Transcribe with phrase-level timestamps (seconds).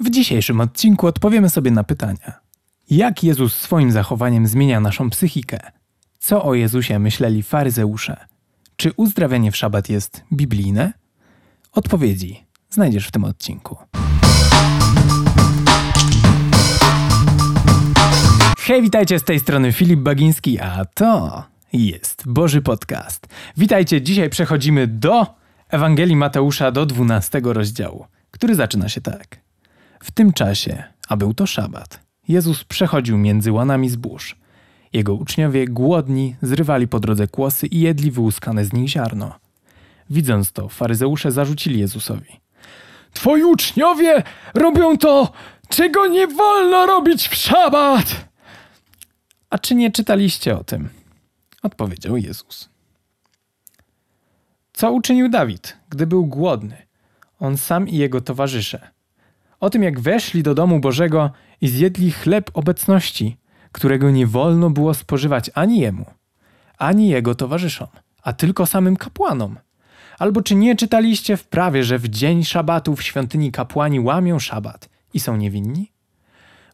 [0.00, 2.40] W dzisiejszym odcinku odpowiemy sobie na pytania.
[2.90, 5.58] Jak Jezus swoim zachowaniem zmienia naszą psychikę?
[6.18, 8.26] Co o Jezusie myśleli faryzeusze?
[8.76, 10.92] Czy uzdrawianie w szabat jest biblijne?
[11.72, 13.76] Odpowiedzi znajdziesz w tym odcinku.
[18.58, 23.26] Hej, witajcie z tej strony Filip Bagiński, a to jest Boży Podcast.
[23.56, 25.26] Witajcie, dzisiaj przechodzimy do
[25.68, 29.45] Ewangelii Mateusza do 12 rozdziału, który zaczyna się tak.
[30.00, 34.36] W tym czasie, a był to szabat, Jezus przechodził między łanami zbóż.
[34.92, 39.38] Jego uczniowie, głodni, zrywali po drodze kłosy i jedli wyłuskane z nich ziarno.
[40.10, 42.40] Widząc to, faryzeusze zarzucili Jezusowi.
[43.12, 44.22] Twoi uczniowie
[44.54, 45.32] robią to,
[45.68, 48.28] czego nie wolno robić w szabat!
[49.50, 50.88] A czy nie czytaliście o tym?
[51.62, 52.68] Odpowiedział Jezus.
[54.72, 56.86] Co uczynił Dawid, gdy był głodny?
[57.40, 58.95] On sam i jego towarzysze.
[59.60, 63.36] O tym, jak weszli do domu Bożego i zjedli chleb obecności,
[63.72, 66.06] którego nie wolno było spożywać ani jemu,
[66.78, 67.88] ani jego towarzyszom,
[68.22, 69.58] a tylko samym kapłanom.
[70.18, 74.88] Albo czy nie czytaliście w prawie, że w dzień szabatu w świątyni kapłani łamią szabat
[75.14, 75.92] i są niewinni?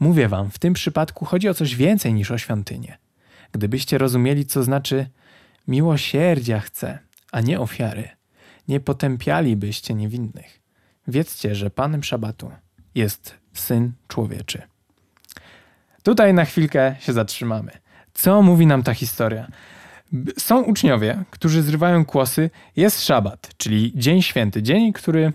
[0.00, 2.98] Mówię wam, w tym przypadku chodzi o coś więcej niż o świątynię.
[3.52, 5.06] Gdybyście rozumieli, co znaczy
[5.68, 6.98] miłosierdzia chcę,
[7.32, 8.08] a nie ofiary,
[8.68, 10.60] nie potępialibyście niewinnych.
[11.08, 12.50] Wiedzcie, że Panem Szabatu
[12.98, 14.62] jest Syn Człowieczy.
[16.02, 17.72] Tutaj na chwilkę się zatrzymamy.
[18.14, 19.48] Co mówi nam ta historia?
[20.38, 22.50] Są uczniowie, którzy zrywają kłosy.
[22.76, 25.32] Jest szabat, czyli dzień święty, dzień, który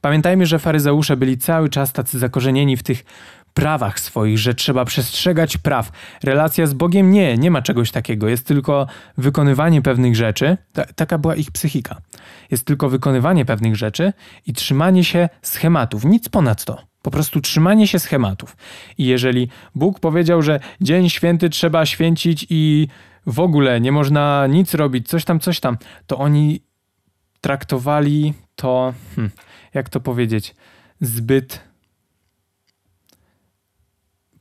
[0.00, 3.04] Pamiętajmy, że faryzeusze byli cały czas tacy zakorzenieni w tych
[3.56, 5.92] prawach swoich, że trzeba przestrzegać praw.
[6.22, 8.28] Relacja z Bogiem nie, nie ma czegoś takiego.
[8.28, 8.86] Jest tylko
[9.18, 10.56] wykonywanie pewnych rzeczy.
[10.72, 12.00] Ta, taka była ich psychika.
[12.50, 14.12] Jest tylko wykonywanie pewnych rzeczy
[14.46, 16.04] i trzymanie się schematów.
[16.04, 16.78] Nic ponad to.
[17.02, 18.56] Po prostu trzymanie się schematów.
[18.98, 22.88] I jeżeli Bóg powiedział, że dzień święty trzeba święcić i
[23.26, 26.60] w ogóle nie można nic robić, coś tam, coś tam, to oni
[27.40, 29.32] traktowali to, hmm,
[29.74, 30.54] jak to powiedzieć,
[31.00, 31.66] zbyt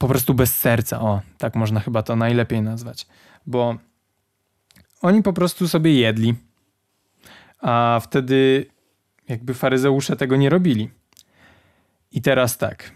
[0.05, 1.01] po prostu bez serca.
[1.01, 3.07] O, tak można chyba to najlepiej nazwać.
[3.45, 3.77] Bo
[5.01, 6.35] oni po prostu sobie jedli,
[7.61, 8.65] a wtedy
[9.29, 10.89] jakby faryzeusze tego nie robili.
[12.11, 12.91] I teraz tak.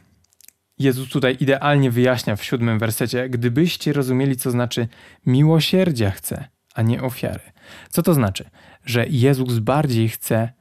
[0.80, 4.88] Jezus tutaj idealnie wyjaśnia w siódmym wersecie, gdybyście rozumieli, co znaczy
[5.26, 7.52] miłosierdzia chce, a nie ofiary.
[7.90, 8.50] Co to znaczy?
[8.86, 10.54] Że Jezus bardziej chce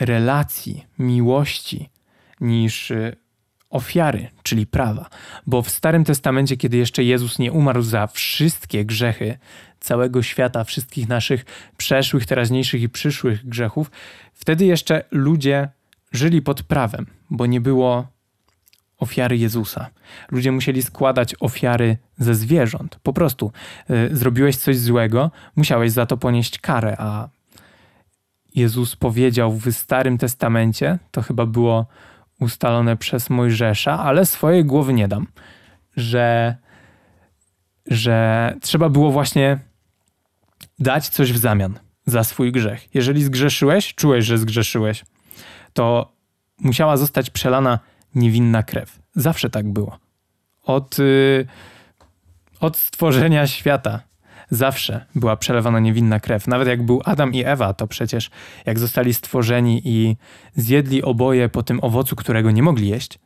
[0.00, 1.90] relacji, miłości
[2.40, 3.23] niż y,
[3.74, 5.08] ofiary, czyli prawa.
[5.46, 9.38] Bo w Starym Testamencie, kiedy jeszcze Jezus nie umarł za wszystkie grzechy
[9.80, 11.44] całego świata, wszystkich naszych
[11.76, 13.90] przeszłych, teraźniejszych i przyszłych grzechów,
[14.34, 15.68] wtedy jeszcze ludzie
[16.12, 18.06] żyli pod prawem, bo nie było
[18.98, 19.90] ofiary Jezusa.
[20.30, 22.98] Ludzie musieli składać ofiary ze zwierząt.
[23.02, 23.52] Po prostu
[23.90, 27.28] y, zrobiłeś coś złego, musiałeś za to ponieść karę, a
[28.54, 31.86] Jezus powiedział w Starym Testamencie, to chyba było
[32.40, 35.26] ustalone przez Mojżesza, ale swojej głowy nie dam,
[35.96, 36.56] że,
[37.86, 39.58] że trzeba było właśnie
[40.78, 42.94] dać coś w zamian za swój grzech.
[42.94, 45.04] Jeżeli zgrzeszyłeś, czułeś, że zgrzeszyłeś,
[45.72, 46.12] to
[46.60, 47.78] musiała zostać przelana
[48.14, 48.98] niewinna krew.
[49.14, 49.98] Zawsze tak było.
[50.62, 51.46] Od, yy,
[52.60, 54.00] od stworzenia świata
[54.50, 56.46] zawsze była przelewana niewinna krew.
[56.48, 58.30] Nawet jak był Adam i Ewa, to przecież
[58.66, 60.16] jak zostali stworzeni i
[60.56, 63.18] zjedli oboje po tym owocu, którego nie mogli jeść,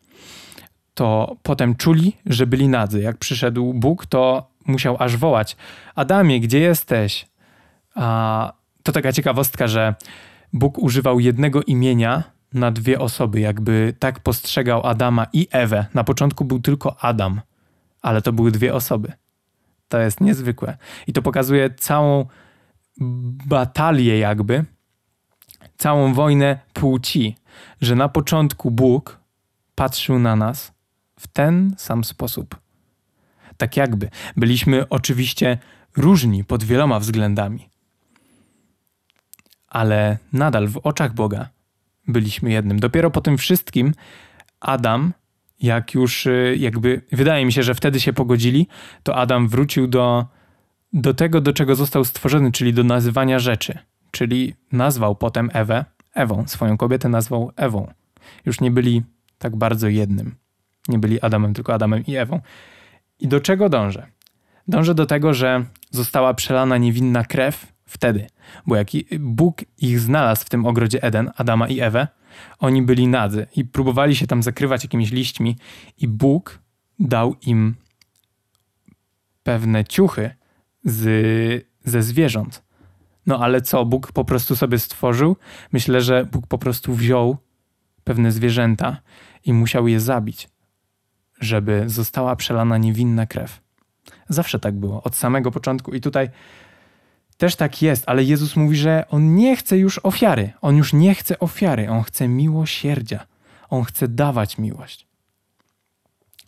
[0.95, 3.01] to potem czuli, że byli nadzy.
[3.01, 5.57] Jak przyszedł Bóg, to musiał aż wołać:
[5.95, 7.27] Adamie, gdzie jesteś?
[7.95, 8.53] A
[8.83, 9.95] to taka ciekawostka, że
[10.53, 12.23] Bóg używał jednego imienia
[12.55, 15.87] na dwie osoby, jakby tak postrzegał Adama i Ewę.
[15.95, 17.41] Na początku był tylko Adam,
[18.03, 19.13] ale to były dwie osoby.
[19.89, 20.77] To jest niezwykłe.
[21.07, 22.27] I to pokazuje całą
[23.47, 24.65] batalię, jakby,
[25.79, 27.37] całą wojnę płci,
[27.81, 29.21] że na początku Bóg
[29.75, 30.73] patrzył na nas
[31.19, 32.57] w ten sam sposób.
[33.57, 35.59] Tak jakby byliśmy oczywiście
[35.97, 37.69] różni pod wieloma względami,
[39.69, 41.49] ale nadal w oczach Boga
[42.09, 42.81] byliśmy jednym.
[42.81, 43.95] Dopiero po tym wszystkim
[44.61, 45.13] Adam
[45.61, 48.67] jak już y, jakby, wydaje mi się, że wtedy się pogodzili,
[49.03, 50.27] to Adam wrócił do,
[50.93, 53.79] do tego, do czego został stworzony, czyli do nazywania rzeczy.
[54.11, 55.85] Czyli nazwał potem Ewę
[56.15, 57.93] Ewą, swoją kobietę nazwał Ewą.
[58.47, 59.03] Już nie byli
[59.39, 60.35] tak bardzo jednym.
[60.89, 62.41] Nie byli Adamem, tylko Adamem i Ewą.
[63.19, 64.07] I do czego dążę?
[64.69, 68.27] Dążę do tego, że została przelana niewinna krew wtedy,
[68.67, 68.89] bo jak
[69.19, 72.09] Bóg ich znalazł w tym ogrodzie Eden, Adama i Ewę,
[72.59, 75.57] Oni byli nadzy i próbowali się tam zakrywać jakimiś liśćmi,
[75.99, 76.59] i Bóg
[76.99, 77.75] dał im
[79.43, 80.31] pewne ciuchy
[80.85, 82.63] z, ze zwierząt.
[83.27, 85.37] No ale co, Bóg po prostu sobie stworzył?
[85.73, 87.37] Myślę, że Bóg po prostu wziął
[88.05, 88.97] pewne zwierzęta
[89.45, 90.49] i musiał je zabić,
[91.41, 93.61] żeby została przelana niewinna krew.
[94.29, 95.95] Zawsze tak było, od samego początku.
[95.95, 96.29] I tutaj
[97.39, 100.53] też tak jest, ale Jezus mówi, że on nie chce już ofiary.
[100.61, 103.27] On już nie chce ofiary, on chce miłosierdzia.
[103.71, 105.07] On chce dawać miłość.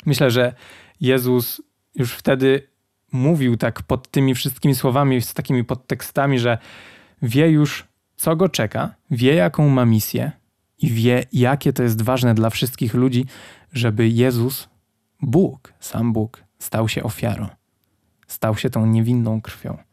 [0.07, 0.55] Myślę, że
[1.01, 1.63] Jezus
[1.95, 2.69] już wtedy
[3.13, 6.59] mówił tak pod tymi wszystkimi słowami, z takimi podtekstami, że
[7.23, 7.85] wie już,
[8.17, 10.33] co go czeka, wie, jaką ma misję
[10.79, 13.27] i wie, jakie to jest ważne dla wszystkich ludzi,
[13.73, 14.69] żeby Jezus,
[15.23, 17.49] Bóg, sam Bóg, stał się ofiarą,
[18.27, 19.90] stał się tą niewinną krwią.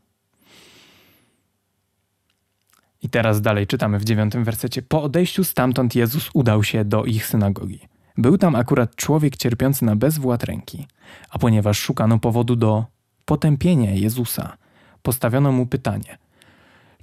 [3.08, 4.82] I teraz dalej czytamy w dziewiątym wersecie.
[4.82, 7.80] Po odejściu stamtąd Jezus udał się do ich synagogi.
[8.18, 10.88] Był tam akurat człowiek cierpiący na bezwład ręki,
[11.30, 12.86] a ponieważ szukano powodu do
[13.26, 14.58] potępienia Jezusa,
[15.02, 16.18] postawiono mu pytanie: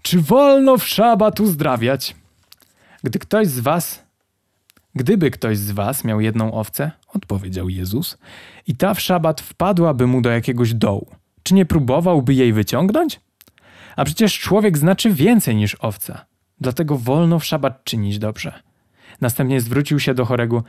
[0.03, 2.17] Czy wolno w szabat uzdrawiać?
[3.05, 4.05] Gdy ktoś z was,
[4.95, 8.19] gdyby ktoś z was miał jedną owcę, odpowiedział Jezus,
[8.67, 11.07] i ta w szabat wpadłaby mu do jakiegoś dołu,
[11.43, 13.24] czy nie próbowałby jej wyciągnąć?
[13.97, 16.27] A przecież człowiek znaczy więcej niż owca.
[16.61, 18.63] Dlatego wolno w szabat czynić dobrze.
[19.21, 20.65] Następnie zwrócił się do chorego,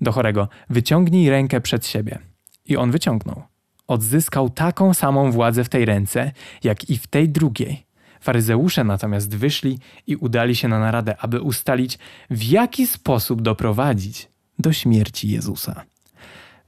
[0.00, 0.48] do chorego.
[0.70, 2.18] Wyciągnij rękę przed siebie.
[2.64, 3.42] I on wyciągnął.
[3.86, 6.32] Odzyskał taką samą władzę w tej ręce,
[6.64, 7.86] jak i w tej drugiej.
[8.20, 11.98] Faryzeusze natomiast wyszli i udali się na naradę, aby ustalić,
[12.30, 14.28] w jaki sposób doprowadzić
[14.58, 15.84] do śmierci Jezusa.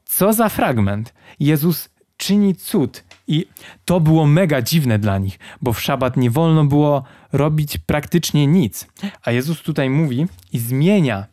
[0.04, 1.14] Co za fragment!
[1.40, 3.04] Jezus czyni cud.
[3.28, 3.46] I
[3.84, 8.86] to było mega dziwne dla nich, bo w szabat nie wolno było robić praktycznie nic.
[9.22, 11.26] A Jezus tutaj mówi i zmienia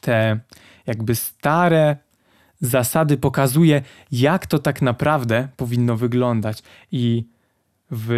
[0.00, 0.40] te
[0.86, 1.96] jakby stare
[2.60, 3.82] zasady, pokazuje,
[4.12, 6.62] jak to tak naprawdę powinno wyglądać.
[6.92, 7.24] I
[7.90, 8.10] w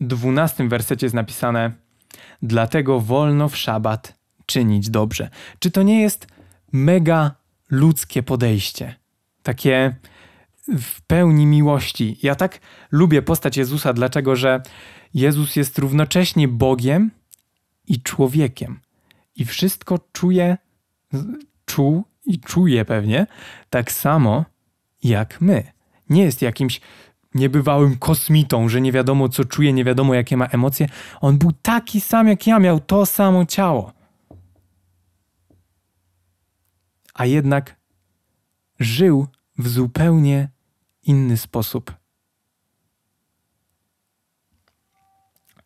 [0.00, 1.72] dwunastym wersecie jest napisane:
[2.42, 5.30] Dlatego wolno w szabat czynić dobrze.
[5.58, 6.26] Czy to nie jest
[6.72, 7.34] mega
[7.70, 8.94] ludzkie podejście?
[9.42, 9.94] Takie
[10.68, 12.18] w pełni miłości.
[12.22, 12.60] Ja tak
[12.90, 14.62] lubię postać Jezusa, dlatego że
[15.14, 17.10] Jezus jest równocześnie Bogiem
[17.86, 18.80] i człowiekiem.
[19.36, 20.56] I wszystko czuje,
[21.66, 23.26] czuł i czuje pewnie
[23.70, 24.44] tak samo
[25.02, 25.72] jak my.
[26.10, 26.80] Nie jest jakimś
[27.34, 30.88] niebywałym kosmitą, że nie wiadomo co czuje, nie wiadomo jakie ma emocje.
[31.20, 33.92] On był taki sam jak ja, miał to samo ciało.
[37.14, 37.76] A jednak
[38.80, 39.26] żył
[39.60, 40.48] w zupełnie
[41.02, 41.94] inny sposób.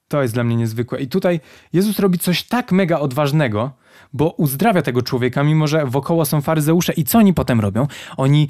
[0.09, 1.01] To jest dla mnie niezwykłe.
[1.01, 1.41] I tutaj
[1.73, 3.73] Jezus robi coś tak mega odważnego,
[4.13, 6.93] bo uzdrawia tego człowieka, mimo że wokoło są faryzeusze.
[6.93, 7.87] I co oni potem robią?
[8.17, 8.49] Oni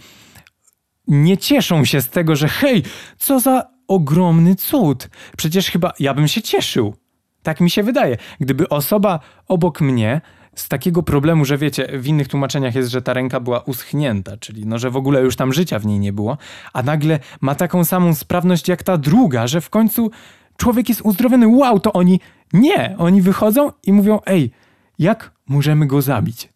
[1.08, 2.82] nie cieszą się z tego, że hej,
[3.18, 5.08] co za ogromny cud.
[5.36, 6.94] Przecież chyba ja bym się cieszył.
[7.42, 8.16] Tak mi się wydaje.
[8.40, 10.20] Gdyby osoba obok mnie
[10.56, 14.66] z takiego problemu, że wiecie, w innych tłumaczeniach jest, że ta ręka była uschnięta, czyli
[14.66, 16.38] no, że w ogóle już tam życia w niej nie było,
[16.72, 20.10] a nagle ma taką samą sprawność jak ta druga, że w końcu
[20.56, 21.48] człowiek jest uzdrowiony.
[21.48, 22.20] Wow, to oni
[22.52, 24.50] nie, oni wychodzą i mówią: Ej,
[24.98, 26.48] jak możemy go zabić?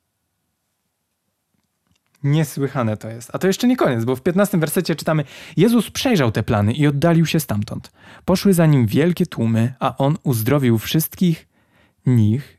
[2.22, 3.30] Niesłychane to jest.
[3.32, 5.24] A to jeszcze nie koniec, bo w 15 wersecie czytamy:
[5.56, 7.92] Jezus przejrzał te plany i oddalił się stamtąd.
[8.24, 11.48] Poszły za nim wielkie tłumy, a on uzdrowił wszystkich
[12.06, 12.57] nich,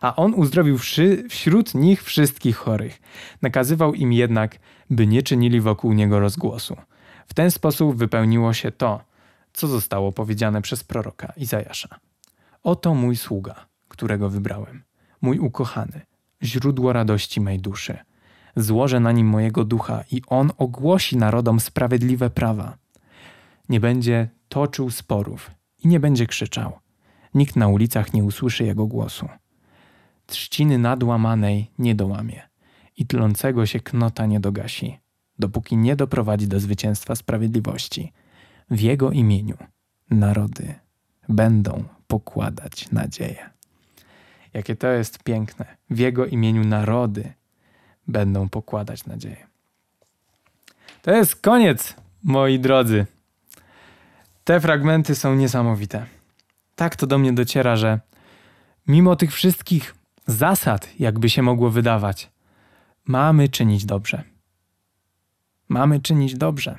[0.00, 3.00] a on uzdrowił wszy, wśród nich wszystkich chorych.
[3.42, 4.58] Nakazywał im jednak,
[4.90, 6.76] by nie czynili wokół niego rozgłosu.
[7.26, 9.04] W ten sposób wypełniło się to,
[9.52, 11.88] co zostało powiedziane przez proroka Izajasza.
[12.62, 14.82] Oto mój sługa, którego wybrałem,
[15.22, 16.00] mój ukochany,
[16.42, 17.98] źródło radości mej duszy
[18.56, 22.76] złożę na nim mojego ducha i on ogłosi narodom sprawiedliwe prawa.
[23.68, 25.50] Nie będzie toczył sporów
[25.84, 26.78] i nie będzie krzyczał.
[27.34, 29.28] Nikt na ulicach nie usłyszy jego głosu.
[30.26, 32.42] Trzciny nadłamanej nie dołamie
[32.96, 34.98] i tlącego się knota nie dogasi,
[35.38, 38.12] dopóki nie doprowadzi do zwycięstwa sprawiedliwości.
[38.70, 39.56] W jego imieniu
[40.10, 40.74] narody
[41.28, 43.50] będą pokładać nadzieję.
[44.54, 45.76] Jakie to jest piękne.
[45.90, 47.32] W jego imieniu narody
[48.08, 49.46] będą pokładać nadzieję.
[51.02, 53.06] To jest koniec, moi drodzy.
[54.44, 56.06] Te fragmenty są niesamowite.
[56.74, 58.00] Tak to do mnie dociera, że
[58.86, 59.94] mimo tych wszystkich
[60.26, 62.30] zasad, jakby się mogło wydawać,
[63.04, 64.22] mamy czynić dobrze.
[65.68, 66.78] Mamy czynić dobrze.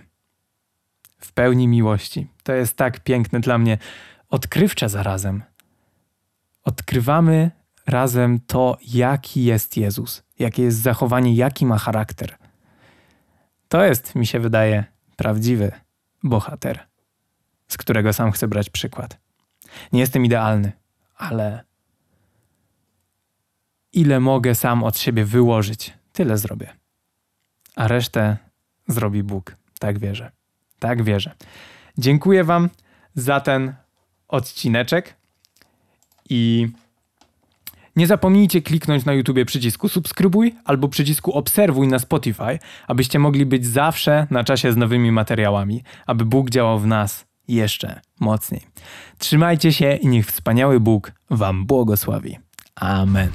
[1.17, 2.27] W pełni miłości.
[2.43, 3.77] To jest tak piękne dla mnie,
[4.29, 5.43] odkrywcze zarazem.
[6.63, 7.51] Odkrywamy
[7.87, 12.37] razem to, jaki jest Jezus, jakie jest zachowanie, jaki ma charakter.
[13.67, 14.83] To jest, mi się wydaje,
[15.15, 15.71] prawdziwy
[16.23, 16.79] bohater,
[17.67, 19.24] z którego sam chcę brać przykład.
[19.91, 20.71] Nie jestem idealny,
[21.15, 21.63] ale
[23.93, 26.73] ile mogę sam od siebie wyłożyć, tyle zrobię.
[27.75, 28.37] A resztę
[28.87, 29.55] zrobi Bóg.
[29.79, 30.31] Tak wierzę.
[30.79, 31.35] Tak wierzę.
[31.97, 32.69] Dziękuję Wam
[33.15, 33.73] za ten
[34.27, 35.15] odcineczek
[36.29, 36.67] i
[37.95, 43.65] nie zapomnijcie kliknąć na YouTube przycisku subskrybuj albo przycisku obserwuj na Spotify, abyście mogli być
[43.65, 48.61] zawsze na czasie z nowymi materiałami, aby Bóg działał w nas jeszcze mocniej.
[49.17, 52.37] Trzymajcie się i niech wspaniały Bóg Wam błogosławi.
[52.75, 53.31] Amen.